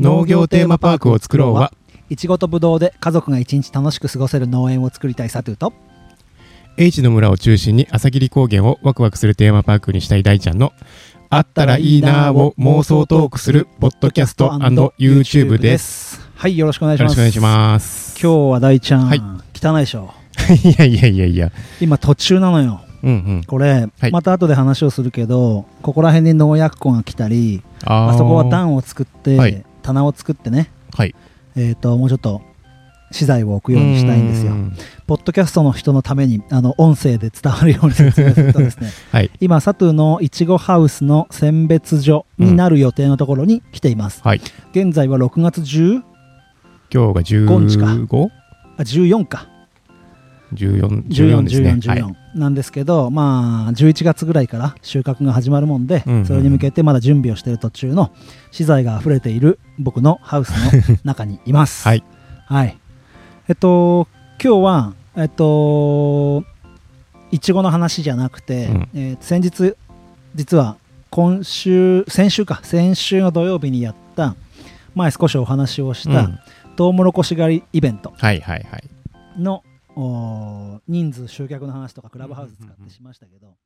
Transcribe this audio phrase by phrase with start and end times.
[0.00, 1.74] 農業テーマパークを作ろうは
[2.08, 5.74] いちごとぶどうで家族が一日楽しく過ごせる農園を作りたいサトゥーと。
[6.78, 10.72] H の村を中心に朝霧高原をワクワクするテーマパークにしたい大ちゃんの
[11.28, 16.18] あったらいいなーを妄想トークするポッドキャスト &YouTube です。
[16.34, 17.12] はいよろしくお願いします。
[17.12, 18.18] よろしくお願いします。
[18.22, 19.20] 今日は大ちゃん、はい。
[19.54, 20.14] 汚いでしょ。
[20.64, 21.52] いやいやいやいや。
[21.78, 22.80] 今途中なのよ。
[23.02, 23.44] うんうん。
[23.44, 24.10] これ、はい。
[24.12, 28.10] また後で話をするけどここら辺に農薬庫が来たりあー。
[28.14, 30.70] あそこは段を作って、はい棚を作ってね。
[30.92, 31.14] はい。
[31.56, 32.42] えー、ともうちょっと
[33.12, 34.52] 資材を置くようにしたいんですよ。
[35.06, 38.90] ポッドキャストの人のためにあの音声で伝わるように説明するとですね。
[39.10, 39.30] はい。
[39.40, 44.40] 今サトゥのいちごハウスの選別所になる予定のところに来ています、はい。
[44.72, 46.02] 現在は6月10
[46.92, 48.28] 今日が5日か 15?
[48.78, 49.48] あ14か
[50.54, 51.70] 14 14、14ですね。
[51.72, 56.14] 14、14なんですけど、まあ、11月ぐらいから収穫が始まるもんで、うん。
[56.14, 58.12] うんそれに向けてまだ準備をしている途中の
[58.50, 61.86] 資材が溢れている僕のハウスの 中にいます。
[61.86, 62.04] はい。
[62.46, 62.76] はい。
[63.48, 64.06] えっと、
[64.42, 66.44] 今日は、えっと、
[67.30, 68.88] いちごの話じゃなくて、うん。
[68.94, 69.74] えー先日、
[70.34, 70.76] 実は
[71.10, 74.36] 今週、先週か、先週の土曜日にやった、
[74.94, 76.38] 前少しお話をした、うん。
[76.76, 78.84] トウモロコシ狩りイベントはいはいはい。
[79.38, 79.62] の
[80.88, 83.56] 人数集客の話とかクラブハウス使ってしましたけど、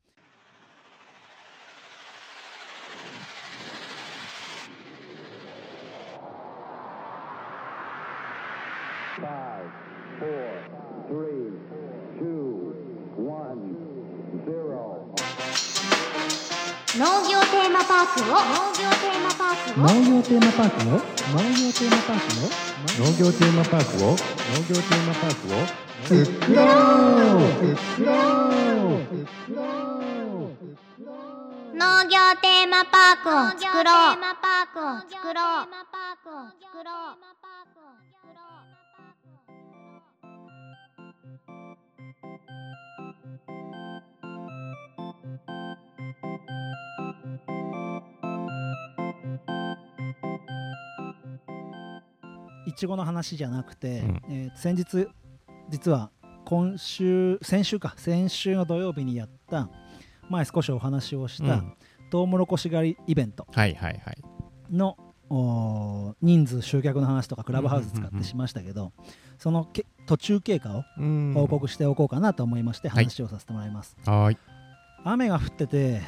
[16.96, 18.38] 農業テーマパークを。
[18.38, 19.82] 農業テーマパークを？
[19.82, 24.06] 農業テーマパークを農業テーマパークを？
[24.06, 25.66] 農業テーマパークを？
[26.04, 26.14] 作
[26.54, 29.10] ろう作ろう。
[31.74, 33.90] 農業テーマパークを作ろ
[35.62, 35.74] う
[52.74, 54.22] ちごの話じゃなくて、うん。
[54.28, 55.08] えー先日
[55.70, 56.10] 実は
[56.44, 59.70] 今週先週か先週の土曜日にやった
[60.28, 61.74] 前少しお話をした、うん。
[62.10, 63.46] トウモロコシ狩りイベント
[64.70, 64.96] の
[66.20, 68.92] 人数集客の話とかクラブハウス使ってしましたけど、
[69.38, 71.32] そのけ途中経過をうん。
[71.34, 73.04] 報告しておこうかなと思いましてはい。
[73.04, 74.38] 話をさせてもらいます、はーい。
[75.02, 76.02] 雨が降ってて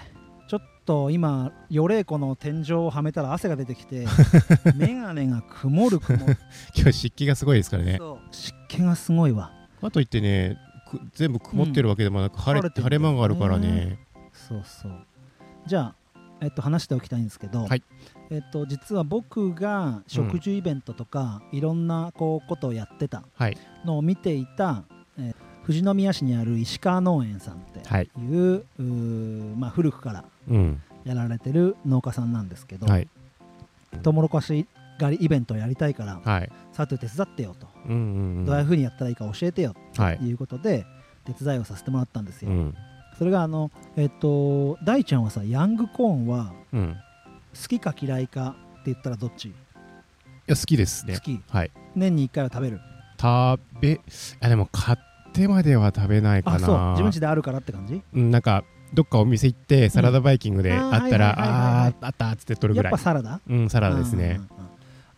[0.87, 4.07] と今予冷庫の天井をはめたら汗が出てきて
[4.77, 6.39] 眼鏡が曇る曇る。
[6.75, 7.99] 今日湿気がすごいですからね
[8.31, 9.51] 湿気がすごいわ。
[9.81, 13.99] かといってねく全部曇ってるわけでもなく、晴れ晴れ晴れ間があるからね、
[14.33, 14.93] そうそう。
[15.67, 15.95] じゃあ、
[16.41, 17.83] えっと、話しておきたいんですけど、はい。
[18.31, 23.57] えっと、実は僕が植樹イベントとか、いろんなこうことをやってたはい。
[23.85, 24.85] のを見ていた、
[25.19, 28.04] えー富士宮市にある石川農園さんってはい。
[28.04, 30.82] いう,、うーまあ、古くからうん。
[31.04, 33.09] やられてる農家さんなんですけど、はい。
[34.03, 34.66] トウモロコシ
[34.99, 36.50] 狩りイベントをやりたいからはい。
[36.72, 37.99] さて手伝ってよと、うんうん
[38.38, 38.44] うん。
[38.47, 40.32] どういうふうにやったらいいか教えてよはいとい。
[40.32, 40.84] うことで
[41.25, 42.75] 手伝いをさせてもらったんですよ、うん。
[43.19, 46.97] それがあのえっと大ちゃんはさヤングコーンはうん。
[47.60, 49.55] 好きか嫌いかって言ったらどっち、い
[50.47, 51.15] や好きですね。
[51.15, 51.41] 好き。
[51.49, 51.71] はい。
[51.94, 52.81] 年に1回は食べる。
[53.19, 53.99] 食べい
[54.41, 55.05] やでも買って
[55.49, 56.57] までは食べないかな。
[56.57, 56.91] あそう。
[56.93, 58.03] 自分家であるからって感じ？
[58.15, 58.65] うんなんか
[58.95, 63.41] どっかお店行ってサラダバイキングでうんあったら、ああーあったーっつって取るぐやっらいぱサラダ？
[63.49, 64.25] うんサラダですね。
[64.25, 64.47] うんうんうん。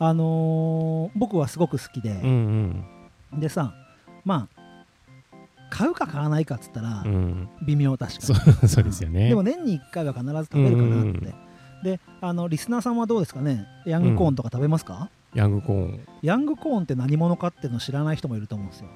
[0.00, 2.10] あのー僕はすごく好きで。
[2.10, 2.84] うん
[3.32, 3.40] う、ん。
[3.40, 3.74] でさ
[4.24, 4.60] まあ
[5.70, 7.48] 買うか買わないかっつったらうん。
[7.66, 9.28] 微妙確かそにうそうですよね。
[9.28, 11.06] でも年に1回は必ず食べるかなって、うん。
[11.06, 11.34] うん
[11.80, 13.64] であのリスナーさんはどうですかね？
[13.86, 16.00] ヤングコーンとか食べますか、ヤングコーン。
[16.22, 18.88] ヤングコーンって何者かっていうのを知らない人もいると思うんですよ、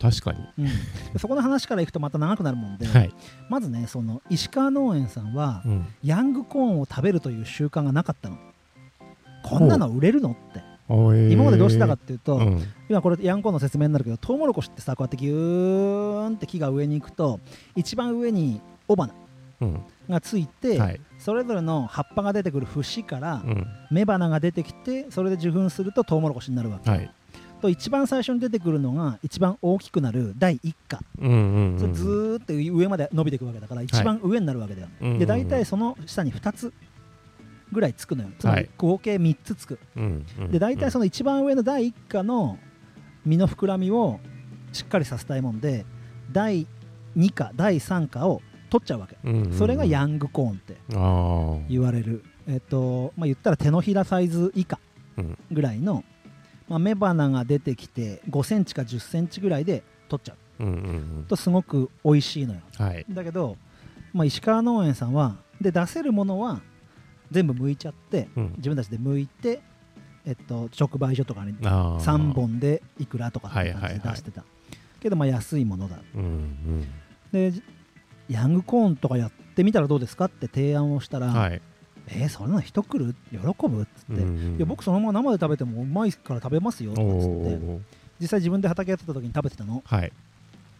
[0.00, 0.38] 確かに。
[0.58, 0.64] うん、
[1.12, 3.14] でそこの話からいくとまた長くなるもんで、はい、
[3.48, 8.36] まずねその石川農園さんはうん、ヤングコーンを食べるという習慣がなかったの。
[9.42, 10.62] こんなの売れるのって。
[10.88, 12.62] 今までどうしてたかっていうと、うん。
[12.88, 17.40] 今これヤングコーンの説明になるけどトウモロコシってさこうやってギューンって木が上に行くと
[17.74, 19.12] 一番上に雄花
[19.60, 19.80] うん。
[20.08, 21.00] がついて、はい。
[21.18, 23.66] それぞれの葉っぱが出てくる節からうん。
[23.90, 27.10] 雌花が出てきてそれで受粉するとトウモロコシになるわけ、はい
[27.66, 35.18] と一番最初に出てくるのが一番大きくなる第一花うんうんうんずーっと上まで伸びていくわけだから一番上になるわけだよ、うんうんうん。
[35.18, 36.72] で大体その下に2つ
[37.72, 38.30] ぐらいつくのよ。
[38.38, 42.58] つまりはい合計3つつく、うんうんで大体その一番上の第一花の
[43.24, 44.20] 実の膨らみを
[44.72, 45.84] しっかりさせたいもんで
[46.30, 46.66] 第
[47.16, 48.40] 2花第3花を
[48.70, 49.52] 取っちゃうわけ、うんうんうん。
[49.52, 50.76] それがヤングコーンって
[51.68, 52.24] 言われる。
[52.48, 54.78] えっとまあ、言ったら手のひらサイズ以下
[55.18, 55.38] うん。
[55.50, 56.04] ぐらいの、
[56.68, 60.64] まあ、雌花が出てきて5センチか10センチぐらいで取っちゃう。
[60.64, 60.70] うんう
[61.20, 62.60] んとすごく美味しいのよ。
[62.78, 63.06] うんはい。
[63.10, 63.56] だけど、
[64.12, 66.60] まあ、石川農園さんはで出せるものは
[67.30, 68.54] 全部剥いちゃってうん。
[68.56, 69.60] 自分たちで剥いて、
[70.24, 72.00] えっと、直売所とかにあー。
[72.00, 74.44] 3本でいくらとかって感じで出してた、
[75.00, 75.98] けどまあ安いものだ。
[76.14, 76.88] うんうん。
[77.32, 77.52] で
[78.28, 81.60] ヤングコーンとかやってみたらどうですかって提案をしたら、はい
[82.08, 83.14] えー、それなの一くる？
[83.30, 83.82] 喜ぶ？
[83.82, 86.92] っつって、うんうんいや僕そのまま生で食べてもうまいから食べますよ。
[86.92, 87.06] っつって。
[87.06, 87.78] ー
[88.20, 89.82] 実際自分で畑やってた時に食べてたの。
[89.84, 90.12] はい。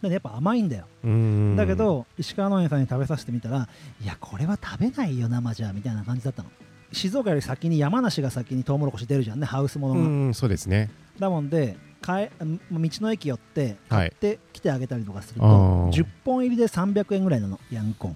[0.01, 0.85] でやっぱ甘いんだよ。
[1.03, 3.67] うんだけど石川農園さんに食べさせてみたら
[4.01, 6.49] いやこれは食べないよ生じゃみたいな感じだったの。
[6.91, 10.89] 静岡より先に山梨が先にトウモロコシ出るじゃんねハウスものが、うんそうですね。
[11.19, 14.07] だもんでかえ道の駅寄ってはい。
[14.07, 15.91] 買ってきてあげたりとかすると、あー。
[15.91, 18.15] 10本入りで300円ぐらいなのヤンコン。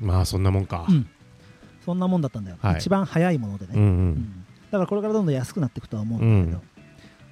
[0.00, 0.86] まあそんなもんか。
[0.88, 1.08] うん
[1.88, 2.76] そんなもんだったんだよ、はい。
[2.76, 4.10] 一番早いものでね、うんううん。
[4.10, 6.40] んだからこれからどんどん安くなっていくとは思うん。
[6.40, 6.62] だけど、うん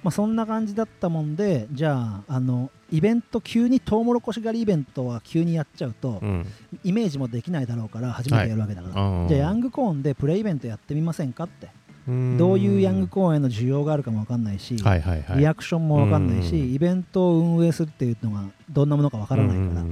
[0.01, 6.47] まあ、そんな感じだったもんでじゃああのイベント急にトウモロコシ狩りイベントは急にやっちゃうと、うん。
[6.83, 11.69] イメージもできないだろうから初めてやるわけだから、あーじゃあヤングコーンでプレイイベントやってみませんかって。
[12.07, 12.37] うん。
[12.39, 15.39] どういうヤングコーンへの需要があるかも分かんないし、はいはいはい。
[15.39, 16.73] リアクションも分かんないし、うん。
[16.73, 19.85] イベントを運営するっていうのがどんなものか分からないから、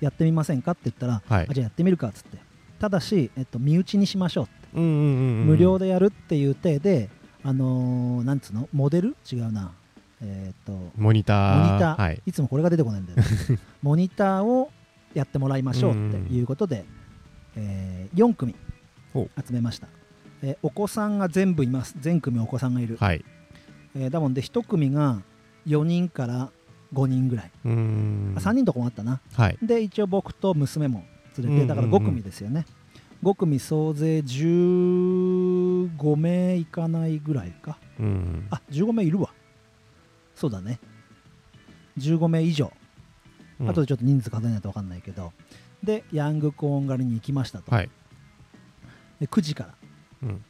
[0.00, 1.46] やってみませんかって言ったら、はい。
[1.48, 2.38] あじゃあやってみるかっつって
[2.82, 4.44] ただし、えっと、身内にしましょう。
[4.44, 5.46] って、うんうんうんうん。
[5.46, 7.08] 無料でやるっていう体で、
[7.44, 8.68] あのーなんつうの？
[8.72, 9.16] モデル？
[9.32, 9.72] 違うな。
[10.20, 11.58] えーっとモニター。
[11.68, 12.22] モニター、はい。
[12.26, 13.24] い、つもこれが出てこないんだよね。
[13.82, 14.70] モニターを
[15.14, 16.84] やってもらいましょうっていうことで、
[17.56, 18.54] えー4組
[19.12, 19.86] ほ集めました、
[20.42, 21.94] えーお子さんが全部います。
[22.00, 23.24] 全組お子さんがいる、はい。
[23.94, 25.22] えーだもんで1組が
[25.66, 26.50] 4人から
[26.92, 28.34] 5人ぐらい、うーん。
[28.36, 29.20] あ3人とこもあったな。
[29.34, 29.58] はい。
[29.62, 31.04] で一応僕と娘も
[31.38, 32.00] 連れてだからうんうん。
[32.00, 32.66] うん5組ですよね、
[33.22, 37.78] 5組総勢15名いかないぐらいか。
[37.98, 39.32] うんあ15名いるわ。
[40.34, 40.80] そうだね。
[41.98, 42.72] 15名以上。
[43.60, 43.70] うん。
[43.70, 45.32] あとでちょっと人数数えないと分かんないけど。
[45.82, 47.90] でヤングコーン狩りに行きましたと、はい。
[49.20, 49.74] で9時から、
[50.22, 50.44] うん。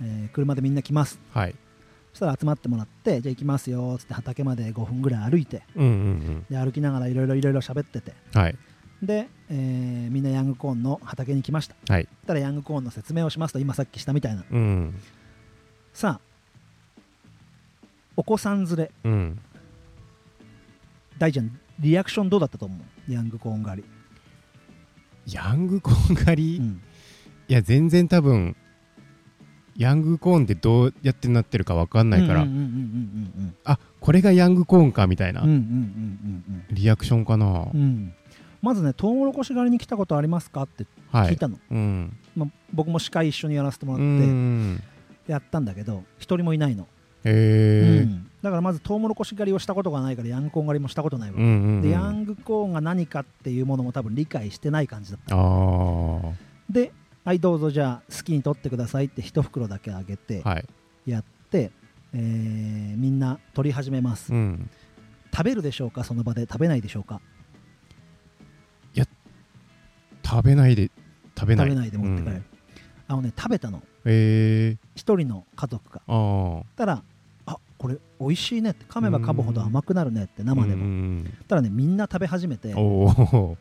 [0.00, 1.20] えー車でみんな来ます。
[1.32, 1.54] はい。
[2.12, 5.62] そしたら集まってもらってじゃあ行きますよっつって畑まで5分ぐらい歩いて。
[5.76, 8.14] うんうんで歩きながらいろいろいろいろ喋ってて。
[8.34, 8.56] うんはい
[9.06, 11.74] で、えーみんなヤングコーンの畑に来ました。
[11.92, 12.08] はい。
[12.26, 14.44] たらヤングコーンの説明をしますと今さっきしたみたいな。
[14.50, 14.94] うん。
[15.92, 17.00] さあ
[18.16, 18.90] お子さん連れ。
[19.04, 19.40] うん。
[21.18, 22.76] 大ちゃんリアクションどうだったと思
[23.08, 23.12] う？
[23.12, 26.80] ヤングコーン狩り、ヤングコーン狩り、いうん。
[27.48, 28.56] や全然多分
[29.76, 36.74] ヤングコーンってどうやってなってるかわかんないから、うんうんうんうんあこれがヤングコーンかみたいな、うんうんうんうんうん。
[36.74, 38.14] リアクションかな、うんうん
[38.64, 40.62] まずねトウモロコシ狩りに来たことありますか？
[40.62, 41.30] ってはい。
[41.30, 42.16] 聞いたの、うん。
[42.34, 44.26] まあ、僕も司会一緒にやらせてもうらって。
[44.26, 44.82] ん。
[45.26, 46.88] やったんだけど一人もいないの、
[47.24, 48.30] へえうん。
[48.42, 51.82] だからまずトウモロコシ狩りをしたことがないからヤングコーン狩りもしたことないわけ、うんうんうん。
[51.82, 55.34] でヤングコーンが何かっていうものも多分理解してない感じだった。
[56.68, 56.92] で
[57.24, 60.66] はいどうぞじゃあ好きに取ってくださいって一袋だけあげてはい。
[61.06, 61.70] やって、
[62.12, 64.68] えーみんな取り始めます、うん。
[65.34, 66.04] 食べるでしょうか？
[66.04, 66.42] その場で。
[66.42, 67.20] 食べないでしょうか？
[70.34, 70.90] 食べないで
[71.38, 71.68] 食べない。
[71.68, 72.44] 食べないで持って帰る、うん。
[73.06, 73.82] あのね食べたの。
[74.04, 74.76] え。
[74.76, 76.02] ー、一人の家族が。
[76.08, 76.64] ああ。
[76.76, 77.04] たら
[77.46, 78.84] あこれ美味しいねって。
[78.86, 82.74] 噛めば噛むほど甘くなるねって生でも、もただねみんな食べ始めて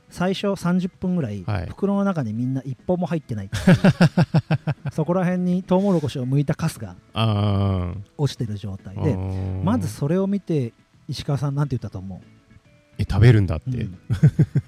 [0.09, 1.65] 最初30分ぐらい、はい。
[1.67, 3.49] 袋の中にみんな一本も入ってない
[4.91, 6.95] そこら辺にトウモロコシを剥いたカスが
[8.17, 10.73] 落ちてる状態あでーまずそれを見て
[11.07, 12.21] 石川さんなんて言ったと思
[12.97, 13.97] え食べるんだっう、て、うん。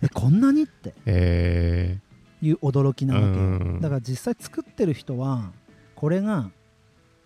[0.02, 0.94] えこんなにって。
[1.06, 2.00] え
[2.42, 3.34] いう驚きなわけよ。
[3.34, 3.38] う
[3.78, 5.52] んだから実際作ってる人は
[5.96, 6.52] これが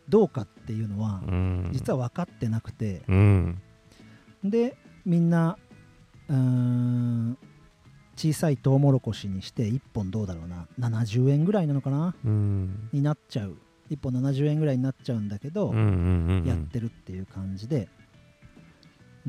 [0.08, 1.36] どうかっていうのはー、う
[1.70, 1.70] ん。
[1.74, 3.02] 実は分かってなくて。
[3.08, 3.62] うん。
[4.44, 5.58] でみんな
[6.30, 7.38] うーん
[8.16, 10.68] 小さいトウモロコシにして1本どうだろうな。
[10.80, 12.16] 70円ぐらいなのかな？
[12.24, 12.90] うん。
[12.92, 13.58] になっちゃう。
[13.90, 15.84] 1本70円ぐらいになっちゃうんだけど、うんうん
[16.42, 17.99] うんやってるっていう感じで、うん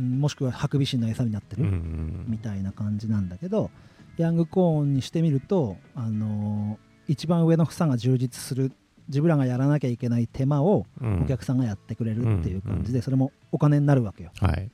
[0.00, 3.70] もしくはハクビシンの餌になってるんみたいな感じなんだけど、
[4.16, 8.70] ヤングコーンにしてみると、あのー一番上の房が充実する
[9.08, 11.22] 自分らがやらなきゃいけない手間をうん。
[11.24, 14.30] お客さんがやってくれるっていう感じで、それもお金になるわけよ。
[14.38, 14.70] はい。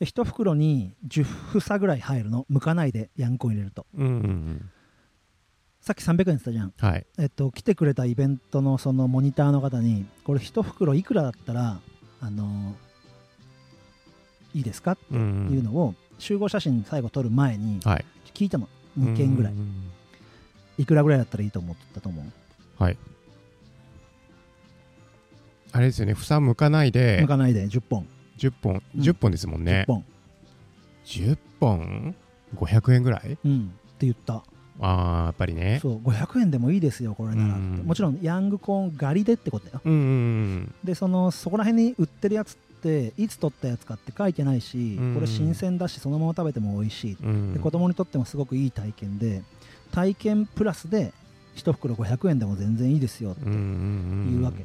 [0.00, 3.86] で1袋に10房ぐらい入るの剥かないでヤングコーン入れると。
[3.94, 4.70] うんうんうん。
[5.80, 6.72] さっき300円って言ったじゃん。
[6.76, 7.06] はい。
[7.18, 11.80] えっと、来てくれたイベントのそのモニターの方にこれ1袋いくらだったら、
[12.20, 12.74] あの
[14.54, 14.92] いいですか？
[14.92, 18.04] ってうんいうのを集合写真最後撮る前にはい。
[18.34, 19.52] 聞いたの2件ぐらい。
[19.52, 19.72] うん
[20.78, 22.24] いくらぐらいだったらいいと思ったと思う？
[22.82, 22.96] はい。
[25.72, 26.14] あれですよね。
[26.14, 27.18] 房向かないで。
[27.22, 27.66] 向かないで。
[27.66, 28.06] 10本。
[28.38, 28.82] 10本。
[28.94, 29.00] うん。
[29.02, 30.04] 10本ですもん10ね、本。
[31.04, 32.14] 10本
[32.54, 33.36] ？500円ぐらい？
[33.44, 33.72] うん。
[33.88, 34.34] って言った。
[34.34, 34.42] あ
[34.80, 35.80] あやっぱりね。
[35.82, 35.98] そう。
[35.98, 37.60] 500円でもいいですよこれならって。
[37.60, 39.80] うんもちろんヤングコーン狩りでってことだよ。
[39.84, 45.14] うんうんでそのそこら辺に売ってるやつっていつ取ったやつかって書いてないしうん。
[45.14, 47.16] これ新鮮だしそのまま食べても美味しい。
[47.22, 47.28] うん。
[47.28, 49.42] うんで子供にとってもすごくいい体験で
[49.92, 51.12] 体験プラスで
[51.56, 53.60] 1袋500円でも全然いいですよってうんうんう
[54.30, 54.34] ん。
[54.34, 54.64] いうわけ、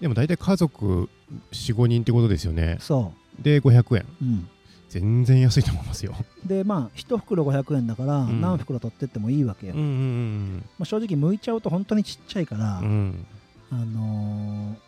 [0.00, 1.08] でも大体家族
[1.52, 2.78] 45人ってことですよね。
[2.80, 4.02] そで500円。
[4.22, 4.48] う、うん、
[4.88, 6.14] 全然安いと思いますよ。
[6.46, 8.40] でまあ1袋500円だからうん。
[8.40, 13.26] 何袋取ってってもいいわけよ、うんうんまあ、正直剥いちゃうと本当にちっちゃいから、うんうん。
[13.72, 14.83] あのー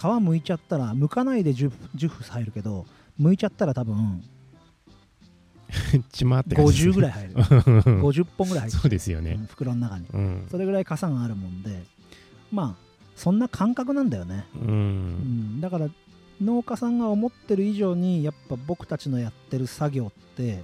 [0.00, 2.86] 皮剥いちゃったら剥かないで 10, 10房入るけど
[3.20, 4.22] 剥いちゃったら多分
[6.10, 6.92] ちまって感じですね。
[6.92, 7.34] 50ぐらい入る。
[7.34, 7.42] うん
[8.02, 9.32] 50本ぐらい入ってそうですよる、ね。
[9.32, 10.06] うん袋の中に。
[10.12, 10.46] うん。
[10.50, 11.82] それぐらい傘があるもんで
[12.50, 15.88] まあそんな感覚なんだよね、ううんん、だから
[16.42, 20.62] 農家さんが思ってる以上にやっぱ僕たちのやってる作業って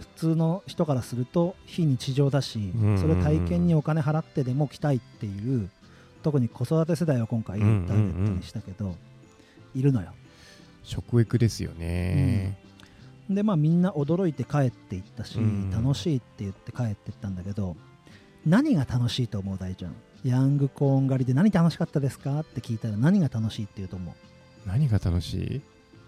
[0.00, 5.70] 普通の人からすると非日常だしそれ体験にお金払ってでも来たいっていう
[6.22, 8.94] 特に子育て世代を今回ターゲットにしたけど
[9.74, 10.12] いるのよ。
[10.82, 12.58] 食育ですよね。
[13.28, 15.70] でまあみんな驚いて帰っていったしうん。
[15.70, 17.76] 楽しいって言って帰っていったんだけど
[18.44, 19.94] 何が楽しいと思う大ちゃん？
[20.24, 22.40] ヤングコーン狩りで何楽しかったですか？
[22.40, 24.14] って聞いたら何が楽しいって言うと思う。
[24.68, 25.60] 何が楽しい？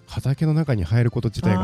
[0.07, 1.61] 畑の中に入ること自体が。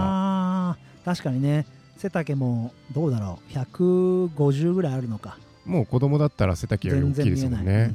[0.70, 1.66] あー確かにね。
[1.96, 5.38] 背丈もどうだろう？150ぐらいあるのか。
[5.66, 7.66] もう子供だったら背丈より大きいですもんうん。
[7.66, 7.94] ね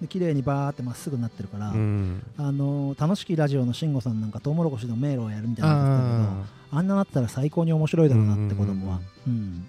[0.00, 2.22] で綺麗にバーってまっすぐになってるから、うん。
[2.38, 9.66] あの楽しきラジオの慎吾さんなんかトウモロコシの迷路をやるみたいなの言ってたけどああんななったら最高に面白いだろうなって子供はうん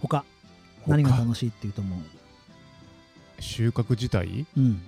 [0.00, 0.24] 他
[0.84, 1.98] 他何が楽しいっていうと思う？
[1.98, 4.46] ー収穫自体？
[4.56, 4.80] うん。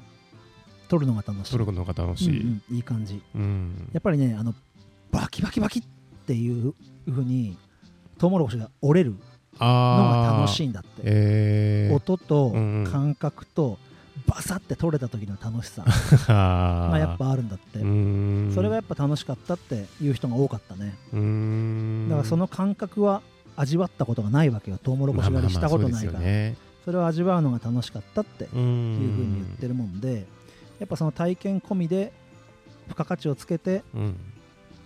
[0.88, 1.52] 取るのが楽しい。
[1.52, 2.40] 取るのが楽しい。
[2.40, 2.76] うんうん。
[2.76, 3.22] いい感じ。
[3.34, 3.90] うん。
[3.92, 4.54] やっぱりねあの
[5.10, 5.82] バキバキバキっ
[6.26, 7.58] ていうふうに
[8.18, 9.24] トウモロコシが折れるのが
[9.58, 10.90] あ楽しいんだって。
[11.04, 11.94] えー。
[11.94, 12.90] 音とうんうん。
[12.90, 13.78] 感覚と
[14.26, 15.84] バサって取れた時の楽しさ。
[16.28, 17.78] あがやっぱあるんだって。
[18.54, 20.96] それがやっぱ楽しかったっていう人が多かったね。
[22.08, 23.22] だからその感覚は
[23.56, 24.78] 味わったことがないわけよ。
[24.82, 26.12] トウモロコシ狩りしたことないから。
[26.12, 30.26] まあまあまあそれを味わうのが楽しかったっていうふうに言ってるもんで。
[30.78, 32.10] やっぱその体験込みで
[32.88, 34.16] 付加価値をつけてうん。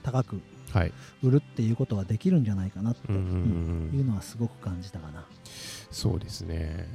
[0.03, 0.41] 高く
[0.73, 0.93] はい。
[1.23, 5.25] 売るっていうことはできるんじゃないかなっていううんのはすごく感じたかな。
[5.91, 6.89] そうですね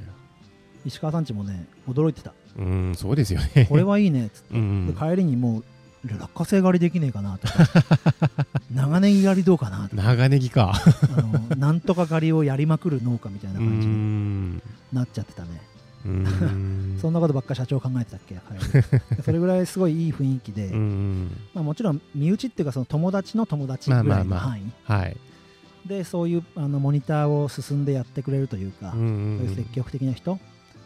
[0.84, 2.32] 石川さんちもね驚いてた。
[2.58, 3.66] うんそうですよね。
[3.68, 4.54] これはいいねっつって。
[4.54, 5.64] うんで帰りにもう
[6.06, 7.46] 落花生狩りできねえかなと。
[7.46, 7.54] か
[8.72, 9.96] 長ネギ狩りどうかなと。
[9.96, 10.72] か長ネギか。
[11.16, 14.62] あのなんとか狩りをやりまくる農家みたいな感じにん。
[14.92, 15.60] なっちゃってたね。
[17.00, 18.40] そんなことばっか社長考えてたっけ帰
[18.78, 20.70] り それぐらいすごいいい雰囲気で、
[21.54, 24.40] まあ、もちろん身内っていうかその友達の友達ぐらいのまあまあまあ。
[24.40, 24.72] 範囲。
[24.84, 25.16] はい。
[25.86, 30.40] でそういうあのモニターを進んでやってくれるというか、そういう積極的な人で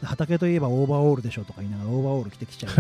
[0.04, 2.73] 畑といえばオーバーオールでしょとか言いながらオーバーオール着てきちゃう。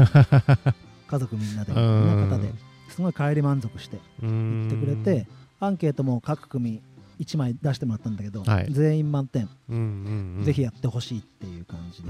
[1.06, 2.52] 家族みんなでみたいな方で。
[2.88, 5.26] すごい帰り満足して言言ってくれて
[5.58, 6.80] アンケートも各組
[7.18, 8.66] 1枚出してもらったんだけど、はい。
[8.70, 10.44] 全員満点、うんうんうん。
[10.44, 12.08] ぜひやってほしいっていう感じで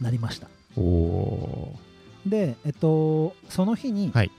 [0.00, 0.48] なりました。
[2.26, 4.30] でえっとその日に、はい。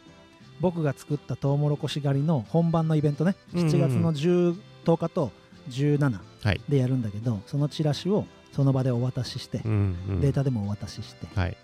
[0.62, 3.36] 僕が作ったトウモロコシ狩りの本番のイベントね。
[3.54, 5.32] うんうん7月の10 10日と
[5.70, 6.62] 17はい。
[6.68, 10.22] でやるんだけどそのチラシをその場でお渡しして、うんうん。
[10.22, 11.28] データでもお渡しして。
[11.36, 11.58] はい。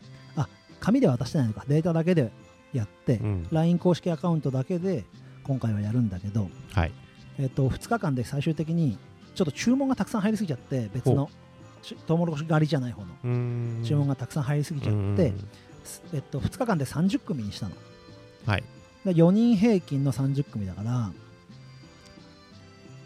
[0.80, 1.66] 紙では渡してないのか。
[1.68, 2.32] データだけで
[2.74, 3.48] やって、うん。
[3.52, 5.06] LINE 公式アカウントだけで
[5.44, 6.92] 今回はやるんだけど、はい。
[7.38, 8.98] えっと2日間で最終的に
[9.36, 11.30] ちょっと注文がたくさん入りすぎちゃって別の
[11.82, 15.34] しトウモロコシ狩りじゃない方の注文がたくさん入りすぎちゃって、
[16.14, 17.76] えっと、2日間で30組にしたの。
[18.46, 18.64] はい。
[19.06, 21.12] で4人平均の30組だから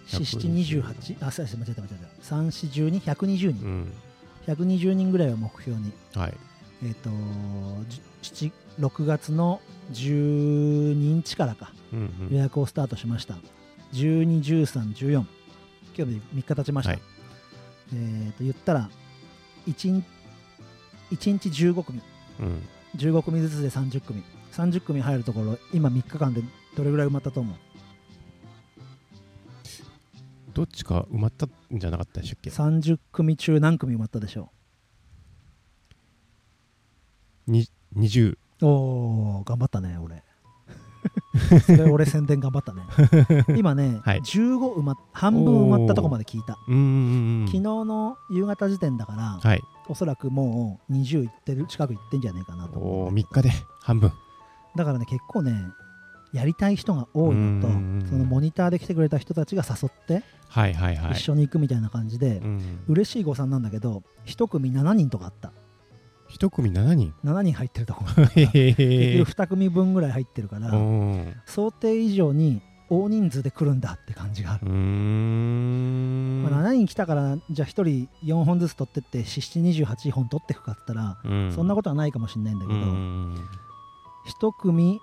[0.08, 2.36] 120 728あすいません間違えた間違えた。
[2.36, 3.94] 3412120人うん。
[4.48, 5.92] 120人ぐらいを目標に。
[6.16, 6.34] はい。
[6.84, 7.10] えっ、と
[7.90, 9.62] じ7 6月の
[9.94, 11.72] 12日からか。
[11.94, 13.36] うん予約をスタートしました。
[13.94, 15.26] 121314今
[15.96, 17.02] 日で3日経ちました、はい。
[17.94, 18.90] えっ、と言ったら
[19.68, 20.04] 1, 日
[21.12, 22.02] 1日15組。
[22.40, 22.62] うん。
[22.98, 24.24] 15組ずつで30組。
[24.52, 26.42] 30組入るところ今3日間で
[26.76, 27.56] どれぐらい埋まったと思う？
[30.54, 34.52] どっちか埋まったんじゃなかったでしたっけ？30組中何組埋まったでしょ
[37.48, 40.24] に20うおー頑張ったね俺。
[41.66, 42.84] それ俺宣伝頑張ったね。
[43.58, 44.20] 今ね、はい。
[44.22, 46.54] 15埋まっ半分埋まったとこまで聞いた。
[46.54, 49.62] 昨日の夕方時点だからはい。
[49.90, 53.30] おそらくもう20いってる近くいってんじゃねえかなと思おおうんだけど。
[53.30, 54.12] 3日で半分。
[54.76, 55.54] だからね結構ね
[56.34, 61.12] やりたい人が多いのとうんそのモニターで来てくれた人たちが誘ってはいはいはい。
[61.14, 65.52] 一緒に行くみたいな感じで、うん嬉しい誤算なんだけど一組7人とかあった。
[66.28, 68.04] 一組7人？7人入ってるとこ。
[68.36, 69.18] へへ結へ。
[69.20, 71.34] 局2組分ぐらい入ってるからうん。
[71.46, 74.74] 想定以上に大人数で来るんだって感じがある、ま
[76.60, 81.52] あ、7人来たからじゃあ1人4本ずつ取ってって728本取っていくかって言ったら、うん。
[81.52, 83.36] そんなことはないかもしれないんだけど、うん
[84.26, 85.00] 1組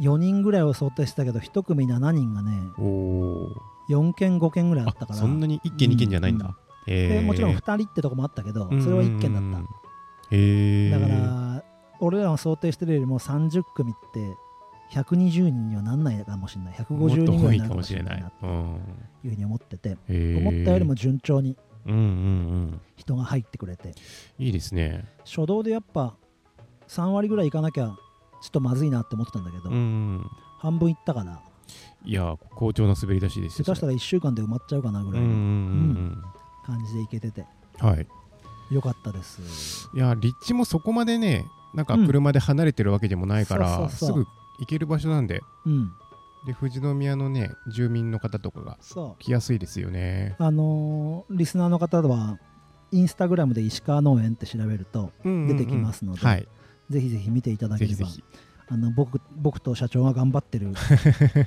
[0.00, 3.48] 4人ぐらいを想定してたけど1組7人がねおお
[3.88, 5.18] 4件5件ぐらいあったあから。
[5.18, 9.58] そんなに？1件2件じゃないんだ、へえでもちろん2人ってとこもあったけどそれは1件だった。
[9.58, 11.64] だから
[12.00, 14.36] 俺らの想定してるよりも30組って
[14.92, 16.74] 120人にはなんないかもしれない。
[16.74, 18.80] 150人ぐらいになるかもしれないなとうん
[19.24, 19.96] いうふうに思ってて。
[20.08, 22.80] 思ったよりも順調にうんうんうん。
[22.96, 23.94] 人が入ってくれて。
[24.38, 25.06] いいですね。
[25.24, 26.14] 初動でやっぱ
[26.88, 27.96] 3割ぐらいいかなきゃ
[28.40, 30.30] ちょっとまずいなって思ってたんだけど、うん。
[30.58, 31.40] 半分いったから
[32.04, 36.22] いや好調な滑り出しですよ下手したら1週間で埋まっちゃうかなぐらいのん
[36.64, 37.40] 感じでいけてて。
[37.40, 37.44] う
[37.84, 38.06] んはい。
[38.70, 39.88] よかったです。
[39.94, 44.26] いや立地もそこまでねなんか車で離れてるわけでもないから、すぐ
[44.58, 45.42] 行ける場所なんで。
[45.66, 45.92] うん。
[46.46, 48.78] で富士宮のね住民の方とかが
[49.18, 50.36] 来やすいですよね。
[50.38, 52.38] あのーリスナーの方は
[52.92, 56.48] インスタグラムで石川農園って調べると出出てきますのではい
[56.90, 58.06] ぜひぜひ見ていただければ
[58.68, 60.72] あの僕僕と社長が頑張ってる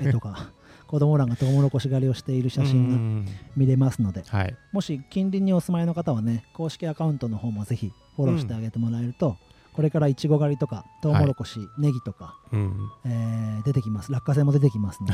[0.01, 0.51] 絵とか
[0.87, 4.55] 子供らがトウモロコシ狩りをしている写真がが見れますのではい。
[4.71, 9.37] もし近隣にお住まいの方はね公式アカウントの方もぜひフォローしてあげてもらえると、
[9.73, 12.89] これからいちご狩りとかトウモロコシ、ネギとか、うん。
[13.05, 14.11] えー出てきます。
[14.11, 15.13] 落花生も出てきますので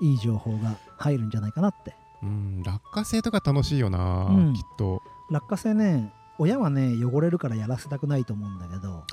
[0.06, 1.94] いい情報が入るんじゃないかなって。
[2.22, 2.62] うん。
[2.62, 4.54] 落花生とか楽しいよな、うん。
[4.54, 5.02] きっと。
[5.30, 9.04] 落花生ね親はね汚れるからやらせたくないと思うんだけど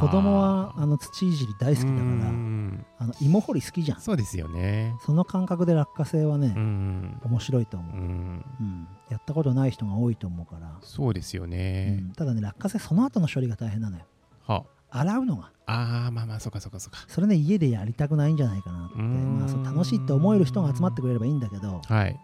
[0.00, 4.00] 子供はあの土いじり大好きだからうんあの芋掘り好きじゃん。
[4.00, 4.94] そうですよね。
[5.04, 8.88] その感覚で落花生はね、うん面白いと思う、うんうん。
[9.10, 12.12] やったことない人が多いと思うから、そうですようね、ん。
[12.12, 14.04] ただね落花生その後の処理が大変なのよ。
[14.46, 14.64] は。
[14.90, 15.50] 洗うのが。
[15.66, 17.04] ああまあまあそうかそうかそうか。
[17.08, 18.98] それね家でやりたくないんじゃないかなって。
[18.98, 21.80] まあ、そう楽しいって思える人が集まってくれればいいんだけど。
[21.84, 22.18] はい。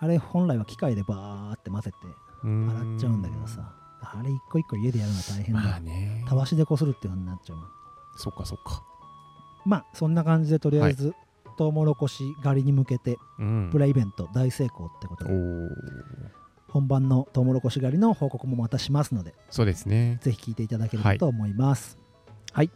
[0.00, 1.96] あれ本来は機械でバーって混ぜて
[2.42, 3.74] 洗洗っちゃうんだけどさ。
[4.00, 6.24] あれ一個一個家でやるのは大変だ、まあね。
[6.26, 7.58] たわしでこするっていう風になっちゃう
[8.16, 8.82] そっかそっか。
[9.66, 11.14] まあそんな感じでとりあえず、
[11.58, 13.68] トウモロコシ狩りに向けてうん。
[13.70, 15.30] プレイベント大成功ってことで、
[16.68, 20.18] 本番のトウモロコシ狩りの報告もまたしますのでそうですね。
[20.22, 21.98] ぜひ聞いていただければと思います。
[22.52, 22.70] はい、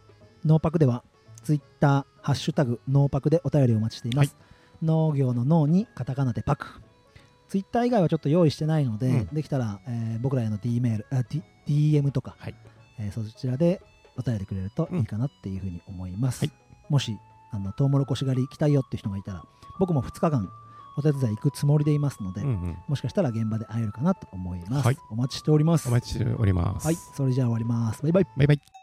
[0.45, 1.05] ノーパクでは
[1.45, 4.37] ツイッターハッシュタグノーパクでお便りをお待ちしています、
[4.83, 6.82] 農業の農にカタカナでパク
[7.53, 9.27] ツイッター以外はちょっと用意してないので、うん。
[9.27, 12.55] できたら、えー僕らへの D メールあ D DM とか、はい。
[12.99, 13.83] えーそちらで
[14.17, 16.53] お便りくれるといいかなっていうふうに思います、はい。
[16.89, 17.15] もし
[17.51, 19.45] あのトウモロコシ狩り行きたいよっていう人がいたら
[19.79, 20.49] 僕も2日間
[20.97, 22.77] お手伝い行くつもりでいますので、うんうん。
[22.89, 24.97] もしかしたら現場で会えるかなと思います、はい。
[25.11, 25.89] お待ちしております。
[25.89, 26.87] お待ちしております。
[26.87, 26.97] はい。
[26.97, 28.03] それじゃあ終わります。
[28.03, 28.27] バイバイ。
[28.35, 28.82] バイバイ